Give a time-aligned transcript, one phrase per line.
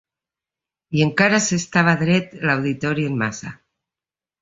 [0.99, 3.57] I encara s'estava dret l'auditori en massa